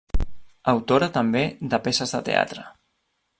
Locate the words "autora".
0.71-1.09